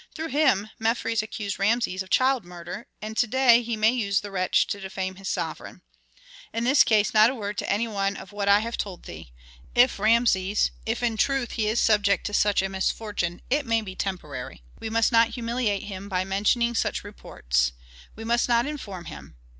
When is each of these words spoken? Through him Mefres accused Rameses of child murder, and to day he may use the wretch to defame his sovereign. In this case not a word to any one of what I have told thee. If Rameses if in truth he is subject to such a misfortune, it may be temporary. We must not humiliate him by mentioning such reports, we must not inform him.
Through 0.15 0.29
him 0.29 0.71
Mefres 0.79 1.21
accused 1.21 1.59
Rameses 1.59 2.01
of 2.01 2.09
child 2.09 2.43
murder, 2.43 2.87
and 3.03 3.15
to 3.17 3.27
day 3.27 3.61
he 3.61 3.77
may 3.77 3.91
use 3.91 4.21
the 4.21 4.31
wretch 4.31 4.65
to 4.65 4.79
defame 4.79 5.17
his 5.17 5.29
sovereign. 5.29 5.83
In 6.51 6.63
this 6.63 6.83
case 6.83 7.13
not 7.13 7.29
a 7.29 7.35
word 7.35 7.55
to 7.59 7.69
any 7.71 7.87
one 7.87 8.17
of 8.17 8.31
what 8.31 8.49
I 8.49 8.61
have 8.61 8.77
told 8.77 9.03
thee. 9.03 9.31
If 9.75 9.99
Rameses 9.99 10.71
if 10.87 11.03
in 11.03 11.17
truth 11.17 11.51
he 11.51 11.67
is 11.67 11.79
subject 11.79 12.25
to 12.25 12.33
such 12.33 12.63
a 12.63 12.69
misfortune, 12.69 13.43
it 13.51 13.63
may 13.63 13.81
be 13.81 13.95
temporary. 13.95 14.63
We 14.79 14.89
must 14.89 15.11
not 15.11 15.35
humiliate 15.35 15.83
him 15.83 16.09
by 16.09 16.23
mentioning 16.23 16.73
such 16.73 17.03
reports, 17.03 17.71
we 18.15 18.23
must 18.23 18.49
not 18.49 18.65
inform 18.65 19.05
him. 19.05 19.35